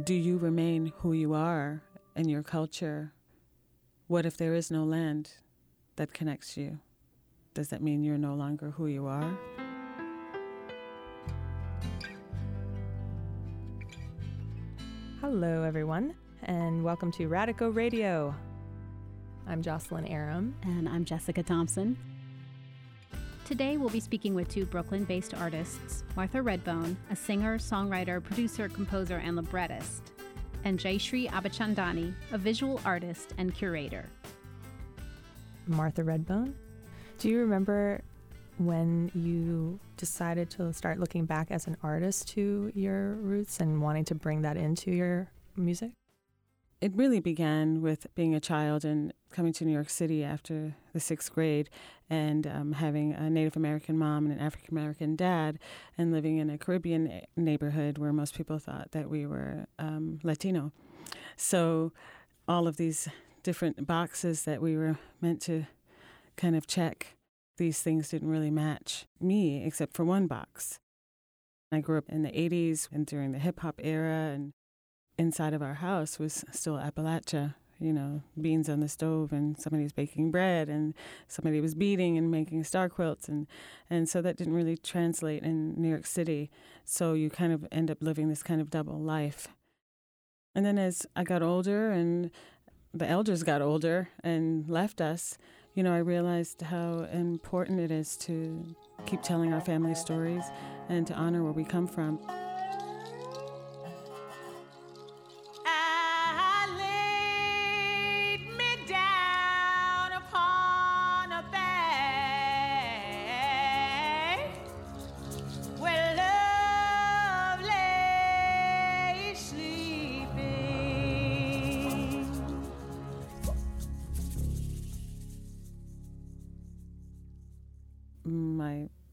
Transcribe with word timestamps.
do 0.00 0.14
you 0.14 0.38
remain 0.38 0.92
who 0.98 1.12
you 1.12 1.34
are 1.34 1.82
in 2.16 2.28
your 2.28 2.42
culture? 2.42 3.12
What 4.06 4.24
if 4.24 4.38
there 4.38 4.54
is 4.54 4.70
no 4.70 4.84
land 4.84 5.32
that 5.96 6.14
connects 6.14 6.56
you? 6.56 6.78
Does 7.52 7.68
that 7.68 7.82
mean 7.82 8.02
you're 8.02 8.16
no 8.16 8.34
longer 8.34 8.70
who 8.70 8.86
you 8.86 9.06
are? 9.06 9.38
Hello, 15.20 15.62
everyone, 15.62 16.14
and 16.44 16.82
welcome 16.82 17.12
to 17.12 17.28
Radico 17.28 17.74
Radio. 17.74 18.34
I'm 19.46 19.60
Jocelyn 19.60 20.06
Aram. 20.06 20.54
And 20.62 20.88
I'm 20.88 21.04
Jessica 21.04 21.42
Thompson. 21.42 21.98
Today, 23.44 23.76
we'll 23.76 23.88
be 23.88 24.00
speaking 24.00 24.34
with 24.34 24.48
two 24.48 24.64
Brooklyn 24.64 25.04
based 25.04 25.34
artists 25.34 26.04
Martha 26.14 26.38
Redbone, 26.38 26.94
a 27.10 27.16
singer, 27.16 27.58
songwriter, 27.58 28.22
producer, 28.22 28.68
composer, 28.68 29.16
and 29.16 29.36
librettist, 29.36 30.12
and 30.64 30.78
Jaishri 30.78 31.28
Abichandani, 31.28 32.14
a 32.30 32.38
visual 32.38 32.80
artist 32.84 33.34
and 33.38 33.52
curator. 33.52 34.06
Martha 35.66 36.02
Redbone. 36.02 36.54
Do 37.18 37.28
you 37.28 37.40
remember 37.40 38.02
when 38.58 39.10
you 39.14 39.80
decided 39.96 40.48
to 40.50 40.72
start 40.72 41.00
looking 41.00 41.24
back 41.24 41.50
as 41.50 41.66
an 41.66 41.76
artist 41.82 42.28
to 42.28 42.70
your 42.74 43.14
roots 43.14 43.58
and 43.58 43.82
wanting 43.82 44.04
to 44.06 44.14
bring 44.14 44.42
that 44.42 44.56
into 44.56 44.92
your 44.92 45.28
music? 45.56 45.90
It 46.82 46.96
really 46.96 47.20
began 47.20 47.80
with 47.80 48.12
being 48.16 48.34
a 48.34 48.40
child 48.40 48.84
and 48.84 49.12
coming 49.30 49.52
to 49.52 49.64
New 49.64 49.72
York 49.72 49.88
City 49.88 50.24
after 50.24 50.74
the 50.92 50.98
sixth 50.98 51.32
grade 51.32 51.70
and 52.10 52.44
um, 52.44 52.72
having 52.72 53.12
a 53.12 53.30
Native 53.30 53.56
American 53.56 53.96
mom 53.96 54.26
and 54.26 54.34
an 54.34 54.44
African 54.44 54.76
American 54.76 55.14
dad 55.14 55.60
and 55.96 56.10
living 56.10 56.38
in 56.38 56.50
a 56.50 56.58
Caribbean 56.58 57.20
neighborhood 57.36 57.98
where 57.98 58.12
most 58.12 58.34
people 58.34 58.58
thought 58.58 58.90
that 58.90 59.08
we 59.08 59.24
were 59.26 59.66
um, 59.78 60.18
Latino. 60.24 60.72
So 61.36 61.92
all 62.48 62.66
of 62.66 62.78
these 62.78 63.06
different 63.44 63.86
boxes 63.86 64.42
that 64.42 64.60
we 64.60 64.76
were 64.76 64.98
meant 65.20 65.40
to 65.42 65.66
kind 66.36 66.56
of 66.56 66.66
check, 66.66 67.14
these 67.58 67.80
things 67.80 68.08
didn't 68.08 68.28
really 68.28 68.50
match 68.50 69.06
me 69.20 69.64
except 69.64 69.94
for 69.94 70.04
one 70.04 70.26
box. 70.26 70.80
I 71.70 71.78
grew 71.78 71.98
up 71.98 72.08
in 72.08 72.24
the 72.24 72.32
80s 72.32 72.88
and 72.90 73.06
during 73.06 73.30
the 73.30 73.38
hip 73.38 73.60
hop 73.60 73.80
era 73.84 74.32
and 74.34 74.52
inside 75.22 75.54
of 75.54 75.62
our 75.62 75.74
house 75.74 76.18
was 76.18 76.44
still 76.50 76.74
Appalachia, 76.74 77.54
you 77.78 77.92
know, 77.92 78.22
beans 78.40 78.68
on 78.68 78.80
the 78.80 78.88
stove 78.88 79.32
and 79.32 79.56
somebody 79.56 79.84
was 79.84 79.92
baking 79.92 80.32
bread 80.32 80.68
and 80.68 80.94
somebody 81.28 81.60
was 81.60 81.74
beading 81.74 82.18
and 82.18 82.28
making 82.28 82.64
star 82.64 82.88
quilts 82.88 83.28
and 83.28 83.46
and 83.88 84.08
so 84.08 84.20
that 84.20 84.36
didn't 84.36 84.54
really 84.54 84.76
translate 84.76 85.44
in 85.44 85.80
New 85.80 85.88
York 85.88 86.06
City. 86.06 86.50
So 86.84 87.14
you 87.14 87.30
kind 87.30 87.52
of 87.52 87.66
end 87.70 87.88
up 87.90 87.98
living 88.00 88.28
this 88.28 88.42
kind 88.42 88.60
of 88.60 88.68
double 88.68 89.00
life. 89.00 89.46
And 90.54 90.66
then 90.66 90.76
as 90.76 91.06
I 91.14 91.22
got 91.22 91.42
older 91.42 91.90
and 91.92 92.30
the 92.92 93.08
elders 93.08 93.42
got 93.44 93.62
older 93.62 94.08
and 94.24 94.68
left 94.68 95.00
us, 95.00 95.38
you 95.74 95.82
know, 95.82 95.94
I 95.94 95.98
realized 95.98 96.60
how 96.62 97.06
important 97.12 97.80
it 97.80 97.90
is 97.90 98.16
to 98.18 98.74
keep 99.06 99.22
telling 99.22 99.54
our 99.54 99.60
family 99.60 99.94
stories 99.94 100.44
and 100.88 101.06
to 101.06 101.14
honor 101.14 101.42
where 101.44 101.52
we 101.52 101.64
come 101.64 101.86
from. 101.86 102.18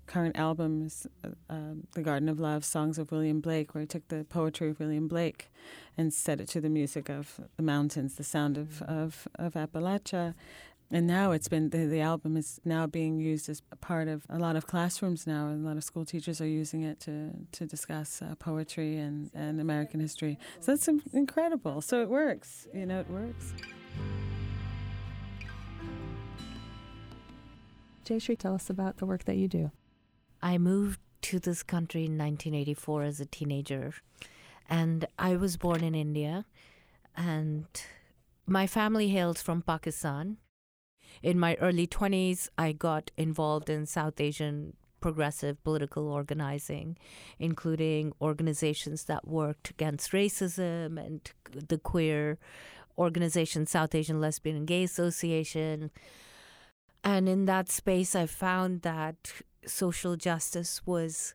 Current 0.09 0.39
album 0.39 0.87
is 0.87 1.05
uh, 1.23 1.27
uh, 1.51 1.73
The 1.93 2.01
Garden 2.01 2.29
of 2.29 2.39
Love, 2.39 2.65
Songs 2.65 2.97
of 2.97 3.11
William 3.11 3.41
Blake, 3.41 3.75
where 3.75 3.83
I 3.83 3.85
took 3.85 4.07
the 4.07 4.23
poetry 4.23 4.71
of 4.71 4.79
William 4.79 5.07
Blake 5.07 5.51
and 5.99 6.11
set 6.11 6.41
it 6.41 6.47
to 6.47 6.59
the 6.59 6.67
music 6.67 7.09
of 7.09 7.39
the 7.57 7.61
mountains, 7.61 8.15
the 8.15 8.23
sound 8.23 8.57
of, 8.57 8.81
of, 8.81 9.27
of 9.35 9.53
Appalachia. 9.53 10.33
And 10.89 11.05
now 11.05 11.31
it's 11.31 11.47
been, 11.47 11.69
the, 11.69 11.85
the 11.85 12.01
album 12.01 12.37
is 12.37 12.59
now 12.65 12.87
being 12.87 13.19
used 13.19 13.49
as 13.49 13.61
part 13.81 14.07
of 14.07 14.23
a 14.31 14.39
lot 14.39 14.55
of 14.55 14.65
classrooms 14.65 15.27
now. 15.27 15.49
And 15.49 15.63
a 15.63 15.67
lot 15.67 15.77
of 15.77 15.83
school 15.83 16.05
teachers 16.05 16.41
are 16.41 16.47
using 16.47 16.81
it 16.81 16.99
to, 17.01 17.29
to 17.51 17.67
discuss 17.67 18.23
uh, 18.23 18.33
poetry 18.39 18.97
and, 18.97 19.29
and 19.35 19.61
American 19.61 19.99
history. 19.99 20.39
So 20.59 20.71
that's 20.71 20.89
incredible. 21.13 21.81
So 21.81 22.01
it 22.01 22.09
works, 22.09 22.67
you 22.73 22.87
know, 22.87 23.01
it 23.01 23.09
works. 23.11 23.53
Jaishri, 28.05 28.35
tell 28.35 28.55
us 28.55 28.71
about 28.71 28.97
the 28.97 29.05
work 29.05 29.25
that 29.25 29.35
you 29.35 29.47
do. 29.47 29.69
I 30.41 30.57
moved 30.57 30.99
to 31.23 31.39
this 31.39 31.63
country 31.63 32.01
in 32.01 32.17
1984 32.17 33.03
as 33.03 33.19
a 33.19 33.25
teenager, 33.25 33.93
and 34.69 35.05
I 35.17 35.35
was 35.35 35.57
born 35.57 35.83
in 35.83 35.95
India, 35.95 36.45
and 37.15 37.65
my 38.45 38.67
family 38.67 39.09
hails 39.09 39.41
from 39.41 39.61
Pakistan. 39.61 40.37
In 41.21 41.39
my 41.39 41.55
early 41.55 41.87
20s, 41.87 42.47
I 42.57 42.71
got 42.71 43.11
involved 43.17 43.69
in 43.69 43.85
South 43.85 44.21
Asian 44.21 44.73
progressive 45.01 45.61
political 45.63 46.07
organizing, 46.07 46.97
including 47.37 48.13
organizations 48.21 49.05
that 49.05 49.27
worked 49.27 49.69
against 49.69 50.11
racism 50.11 51.03
and 51.03 51.31
the 51.67 51.77
queer 51.77 52.37
organization, 52.97 53.65
South 53.65 53.95
Asian 53.95 54.19
Lesbian 54.19 54.57
and 54.57 54.67
Gay 54.67 54.83
Association, 54.83 55.89
and 57.03 57.29
in 57.29 57.45
that 57.45 57.69
space, 57.69 58.15
I 58.15 58.25
found 58.25 58.81
that 58.81 59.31
social 59.69 60.15
justice 60.15 60.81
was 60.85 61.33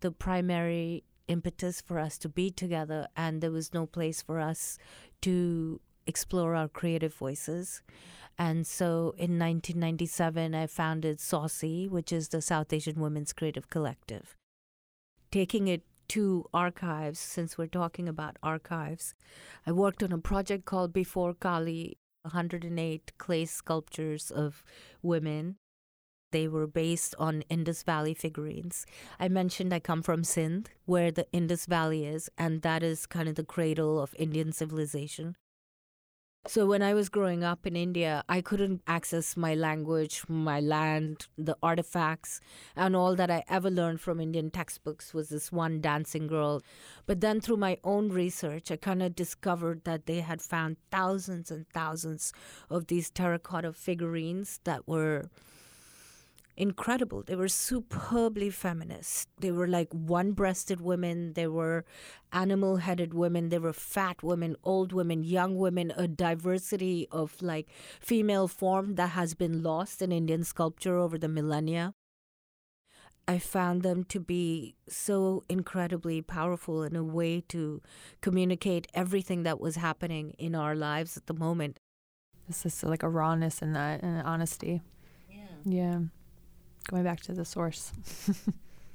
the 0.00 0.10
primary 0.10 1.04
impetus 1.28 1.80
for 1.80 1.98
us 1.98 2.18
to 2.18 2.28
be 2.28 2.50
together, 2.50 3.08
and 3.16 3.40
there 3.40 3.50
was 3.50 3.74
no 3.74 3.86
place 3.86 4.22
for 4.22 4.38
us 4.38 4.78
to 5.22 5.80
explore 6.06 6.54
our 6.54 6.68
creative 6.68 7.14
voices. 7.14 7.82
And 8.38 8.66
so 8.66 9.14
in 9.16 9.38
1997, 9.38 10.54
I 10.54 10.66
founded 10.66 11.18
SAWCC, 11.18 11.88
which 11.90 12.12
is 12.12 12.28
the 12.28 12.42
South 12.42 12.72
Asian 12.72 13.00
Women's 13.00 13.32
Creative 13.32 13.68
Collective. 13.70 14.36
Taking 15.30 15.68
it 15.68 15.82
to 16.08 16.44
archives, 16.54 17.18
since 17.18 17.58
we're 17.58 17.66
talking 17.66 18.08
about 18.08 18.36
archives, 18.42 19.14
I 19.66 19.72
worked 19.72 20.02
on 20.02 20.12
a 20.12 20.18
project 20.18 20.64
called 20.64 20.92
Before 20.92 21.34
Kali 21.34 21.98
108 22.22 23.12
clay 23.18 23.44
sculptures 23.44 24.30
of 24.30 24.62
women. 25.02 25.56
They 26.32 26.48
were 26.48 26.66
based 26.66 27.14
on 27.18 27.42
Indus 27.48 27.82
Valley 27.82 28.14
figurines. 28.14 28.84
I 29.18 29.28
mentioned 29.28 29.72
I 29.72 29.80
come 29.80 30.02
from 30.02 30.24
Sindh, 30.24 30.70
where 30.84 31.10
the 31.10 31.26
Indus 31.32 31.66
Valley 31.66 32.04
is, 32.04 32.28
and 32.36 32.62
that 32.62 32.82
is 32.82 33.06
kind 33.06 33.28
of 33.28 33.36
the 33.36 33.44
cradle 33.44 34.00
of 34.00 34.14
Indian 34.18 34.52
civilization. 34.52 35.36
So 36.48 36.64
when 36.64 36.80
I 36.80 36.94
was 36.94 37.08
growing 37.08 37.42
up 37.42 37.66
in 37.66 37.74
India, 37.74 38.22
I 38.28 38.40
couldn't 38.40 38.80
access 38.86 39.36
my 39.36 39.56
language, 39.56 40.22
my 40.28 40.60
land, 40.60 41.26
the 41.36 41.56
artifacts, 41.60 42.40
and 42.76 42.94
all 42.94 43.16
that 43.16 43.32
I 43.32 43.42
ever 43.48 43.68
learned 43.68 44.00
from 44.00 44.20
Indian 44.20 44.50
textbooks 44.50 45.12
was 45.12 45.28
this 45.28 45.50
one 45.50 45.80
dancing 45.80 46.28
girl. 46.28 46.62
But 47.04 47.20
then 47.20 47.40
through 47.40 47.56
my 47.56 47.78
own 47.82 48.10
research, 48.10 48.70
I 48.70 48.76
kind 48.76 49.02
of 49.02 49.16
discovered 49.16 49.82
that 49.84 50.06
they 50.06 50.20
had 50.20 50.40
found 50.40 50.76
thousands 50.92 51.50
and 51.50 51.68
thousands 51.70 52.32
of 52.70 52.86
these 52.86 53.10
terracotta 53.10 53.72
figurines 53.72 54.60
that 54.62 54.86
were 54.86 55.28
incredible. 56.56 57.22
They 57.22 57.36
were 57.36 57.48
superbly 57.48 58.50
feminist. 58.50 59.28
They 59.38 59.50
were 59.50 59.66
like 59.66 59.92
one 59.92 60.32
breasted 60.32 60.80
women, 60.80 61.34
they 61.34 61.46
were 61.46 61.84
animal 62.32 62.76
headed 62.76 63.14
women, 63.14 63.50
they 63.50 63.58
were 63.58 63.72
fat 63.72 64.22
women, 64.22 64.56
old 64.64 64.92
women, 64.92 65.22
young 65.22 65.56
women, 65.56 65.92
a 65.96 66.08
diversity 66.08 67.06
of 67.10 67.40
like 67.42 67.68
female 68.00 68.48
form 68.48 68.94
that 68.94 69.10
has 69.10 69.34
been 69.34 69.62
lost 69.62 70.02
in 70.02 70.12
Indian 70.12 70.44
sculpture 70.44 70.96
over 70.96 71.18
the 71.18 71.28
millennia. 71.28 71.94
I 73.28 73.40
found 73.40 73.82
them 73.82 74.04
to 74.04 74.20
be 74.20 74.76
so 74.88 75.42
incredibly 75.48 76.22
powerful 76.22 76.84
in 76.84 76.94
a 76.94 77.02
way 77.02 77.40
to 77.48 77.82
communicate 78.20 78.86
everything 78.94 79.42
that 79.42 79.60
was 79.60 79.74
happening 79.74 80.30
in 80.38 80.54
our 80.54 80.76
lives 80.76 81.16
at 81.16 81.26
the 81.26 81.34
moment. 81.34 81.80
This 82.46 82.64
is 82.64 82.84
like 82.84 83.02
a 83.02 83.08
rawness 83.08 83.60
in 83.60 83.72
that 83.72 84.04
uh, 84.04 84.06
and 84.06 84.22
honesty. 84.22 84.80
Yeah. 85.28 85.42
Yeah 85.64 85.98
going 86.88 87.04
back 87.04 87.20
to 87.22 87.32
the 87.32 87.44
source. 87.44 87.92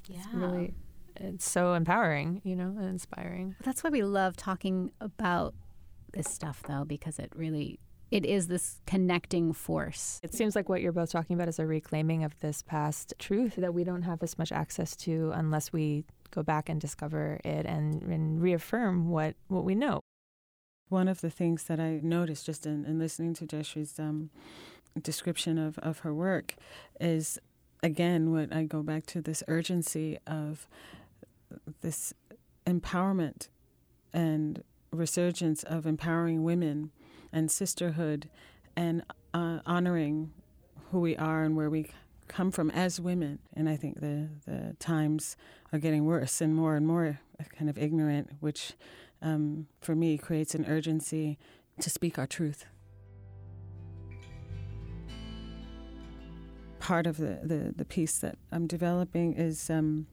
yeah. 0.07 0.19
It's 0.19 0.27
really 0.33 0.73
it's 1.15 1.49
so 1.49 1.73
empowering, 1.73 2.41
you 2.43 2.55
know, 2.55 2.73
and 2.77 2.89
inspiring. 2.89 3.55
That's 3.63 3.83
why 3.83 3.89
we 3.89 4.03
love 4.03 4.35
talking 4.35 4.91
about 4.99 5.53
this 6.13 6.29
stuff 6.29 6.63
though 6.67 6.83
because 6.83 7.19
it 7.19 7.31
really 7.35 7.79
it 8.11 8.25
is 8.25 8.47
this 8.47 8.81
connecting 8.85 9.53
force. 9.53 10.19
It 10.21 10.33
seems 10.33 10.53
like 10.53 10.67
what 10.67 10.81
you're 10.81 10.91
both 10.91 11.11
talking 11.11 11.33
about 11.33 11.47
is 11.47 11.59
a 11.59 11.65
reclaiming 11.65 12.25
of 12.25 12.37
this 12.41 12.61
past 12.61 13.13
truth 13.19 13.55
that 13.55 13.73
we 13.73 13.85
don't 13.85 14.01
have 14.01 14.21
as 14.21 14.37
much 14.37 14.51
access 14.51 14.97
to 14.97 15.31
unless 15.33 15.71
we 15.71 16.03
go 16.29 16.43
back 16.43 16.67
and 16.67 16.79
discover 16.79 17.39
it 17.45 17.65
and, 17.65 18.01
and 18.03 18.41
reaffirm 18.41 19.09
what, 19.09 19.35
what 19.47 19.63
we 19.63 19.75
know. 19.75 20.01
One 20.89 21.07
of 21.07 21.21
the 21.21 21.29
things 21.29 21.63
that 21.65 21.79
I 21.79 22.01
noticed 22.03 22.45
just 22.45 22.65
in, 22.65 22.83
in 22.83 22.99
listening 22.99 23.33
to 23.35 23.45
Jaishri's 23.45 23.97
um, 23.97 24.29
description 25.01 25.57
of, 25.57 25.77
of 25.79 25.99
her 25.99 26.13
work 26.13 26.55
is, 26.99 27.39
again, 27.83 28.31
what 28.31 28.53
I 28.53 28.63
go 28.63 28.83
back 28.83 29.05
to 29.07 29.21
this 29.21 29.43
urgency 29.47 30.17
of 30.27 30.67
this 31.81 32.13
empowerment 32.65 33.47
and 34.13 34.63
resurgence 34.91 35.63
of 35.63 35.85
empowering 35.85 36.43
women 36.43 36.91
and 37.31 37.49
sisterhood 37.49 38.29
and 38.75 39.03
uh, 39.33 39.59
honoring 39.65 40.31
who 40.91 40.99
we 40.99 41.15
are 41.15 41.43
and 41.43 41.55
where 41.55 41.69
we 41.69 41.87
come 42.27 42.51
from 42.51 42.69
as 42.71 42.99
women. 42.99 43.39
And 43.53 43.67
I 43.69 43.75
think 43.75 43.99
the, 43.99 44.29
the 44.45 44.75
times 44.79 45.35
are 45.73 45.79
getting 45.79 46.05
worse 46.05 46.41
and 46.41 46.55
more 46.55 46.75
and 46.75 46.85
more 46.85 47.19
kind 47.57 47.69
of 47.69 47.77
ignorant, 47.77 48.29
which 48.39 48.73
um, 49.21 49.67
for 49.81 49.95
me 49.95 50.17
creates 50.17 50.55
an 50.55 50.65
urgency 50.67 51.37
to 51.79 51.89
speak 51.89 52.19
our 52.19 52.27
truth. 52.27 52.65
Part 56.91 57.07
of 57.07 57.15
the, 57.15 57.39
the, 57.41 57.73
the 57.73 57.85
piece 57.85 58.17
that 58.17 58.37
I'm 58.51 58.67
developing 58.67 59.31
is 59.35 59.69
um, 59.69 60.07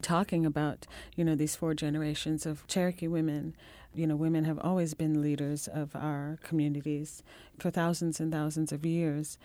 talking 0.00 0.46
about, 0.46 0.86
you 1.16 1.24
know, 1.24 1.34
these 1.34 1.56
four 1.56 1.74
generations 1.74 2.46
of 2.46 2.64
Cherokee 2.68 3.08
women. 3.08 3.56
You 3.92 4.06
know, 4.06 4.14
women 4.14 4.44
have 4.44 4.60
always 4.60 4.94
been 4.94 5.20
leaders 5.20 5.66
of 5.66 5.96
our 5.96 6.38
communities 6.44 7.24
for 7.58 7.72
thousands 7.72 8.20
and 8.20 8.30
thousands 8.30 8.70
of 8.70 8.86
years, 8.86 9.38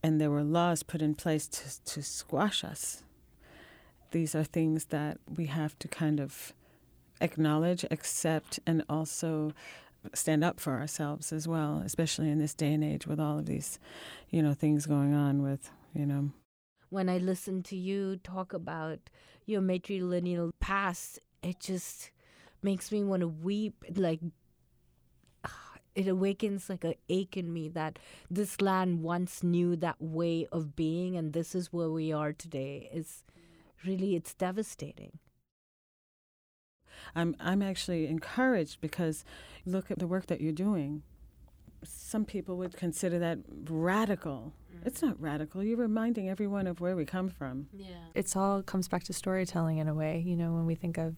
and 0.00 0.20
there 0.20 0.30
were 0.30 0.44
laws 0.44 0.84
put 0.84 1.02
in 1.02 1.16
place 1.16 1.48
to, 1.48 1.84
to 1.86 2.04
squash 2.04 2.62
us. 2.62 3.02
These 4.12 4.36
are 4.36 4.44
things 4.44 4.84
that 4.90 5.18
we 5.36 5.46
have 5.46 5.76
to 5.80 5.88
kind 5.88 6.20
of 6.20 6.52
acknowledge, 7.20 7.84
accept, 7.90 8.60
and 8.64 8.84
also 8.88 9.54
stand 10.14 10.44
up 10.44 10.60
for 10.60 10.74
ourselves 10.74 11.32
as 11.32 11.46
well, 11.46 11.82
especially 11.84 12.30
in 12.30 12.38
this 12.38 12.54
day 12.54 12.72
and 12.72 12.84
age 12.84 13.06
with 13.06 13.20
all 13.20 13.38
of 13.38 13.46
these, 13.46 13.78
you 14.30 14.42
know, 14.42 14.54
things 14.54 14.86
going 14.86 15.14
on 15.14 15.42
with, 15.42 15.70
you 15.94 16.06
know. 16.06 16.30
When 16.90 17.08
I 17.08 17.18
listen 17.18 17.62
to 17.64 17.76
you 17.76 18.16
talk 18.16 18.52
about 18.52 18.98
your 19.46 19.60
matrilineal 19.60 20.50
past, 20.60 21.18
it 21.42 21.60
just 21.60 22.10
makes 22.62 22.90
me 22.90 23.04
want 23.04 23.20
to 23.20 23.28
weep. 23.28 23.84
Like, 23.94 24.20
it 25.94 26.08
awakens 26.08 26.70
like 26.70 26.84
a 26.84 26.94
ache 27.08 27.36
in 27.36 27.52
me 27.52 27.68
that 27.70 27.98
this 28.30 28.60
land 28.60 29.02
once 29.02 29.42
knew 29.42 29.76
that 29.76 30.00
way 30.00 30.46
of 30.50 30.74
being, 30.76 31.16
and 31.16 31.32
this 31.32 31.54
is 31.54 31.72
where 31.72 31.90
we 31.90 32.12
are 32.12 32.32
today. 32.32 32.88
It's 32.92 33.24
really, 33.84 34.16
it's 34.16 34.34
devastating. 34.34 35.18
I'm 37.14 37.36
I'm 37.40 37.62
actually 37.62 38.06
encouraged 38.06 38.80
because 38.80 39.24
look 39.66 39.90
at 39.90 39.98
the 39.98 40.06
work 40.06 40.26
that 40.26 40.40
you're 40.40 40.52
doing. 40.52 41.02
Some 41.84 42.24
people 42.24 42.56
would 42.56 42.76
consider 42.76 43.18
that 43.20 43.38
radical. 43.68 44.52
Mm. 44.74 44.86
It's 44.86 45.00
not 45.00 45.20
radical. 45.20 45.62
You're 45.62 45.76
reminding 45.76 46.28
everyone 46.28 46.66
of 46.66 46.80
where 46.80 46.96
we 46.96 47.04
come 47.04 47.28
from. 47.28 47.68
Yeah. 47.72 47.86
It's 48.14 48.34
all 48.34 48.62
comes 48.62 48.88
back 48.88 49.04
to 49.04 49.12
storytelling 49.12 49.78
in 49.78 49.86
a 49.86 49.94
way, 49.94 50.22
you 50.26 50.36
know, 50.36 50.52
when 50.52 50.66
we 50.66 50.74
think 50.74 50.98
of 50.98 51.14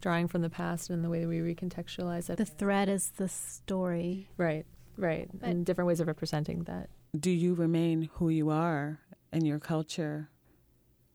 drawing 0.00 0.28
from 0.28 0.42
the 0.42 0.50
past 0.50 0.90
and 0.90 1.02
the 1.02 1.08
way 1.08 1.20
that 1.20 1.28
we 1.28 1.38
recontextualize 1.38 2.28
it. 2.28 2.36
The 2.36 2.44
thread 2.44 2.88
is 2.88 3.10
the 3.16 3.28
story. 3.28 4.28
Right. 4.36 4.66
Right. 4.98 5.28
But 5.32 5.48
and 5.48 5.66
different 5.66 5.88
ways 5.88 6.00
of 6.00 6.06
representing 6.06 6.64
that. 6.64 6.90
Do 7.18 7.30
you 7.30 7.54
remain 7.54 8.10
who 8.14 8.28
you 8.28 8.50
are 8.50 9.00
in 9.32 9.44
your 9.44 9.58
culture? 9.58 10.28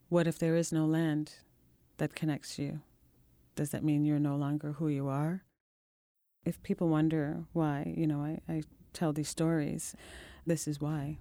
What 0.09 0.27
if 0.27 0.39
there 0.39 0.55
is 0.55 0.71
no 0.71 0.85
land 0.85 1.33
that 1.97 2.15
connects 2.15 2.57
you? 2.57 2.81
Does 3.57 3.71
that 3.71 3.83
mean 3.83 4.05
you're 4.05 4.19
no 4.19 4.35
longer 4.35 4.73
who 4.73 4.87
you 4.87 5.07
are? 5.09 5.41
If 6.45 6.61
people 6.61 6.87
wonder 6.87 7.43
why, 7.53 7.91
you 7.97 8.05
know, 8.05 8.21
I, 8.21 8.39
I 8.47 8.61
tell 8.93 9.11
these 9.11 9.27
stories, 9.27 9.95
this 10.45 10.67
is 10.67 10.79
why. 10.79 11.17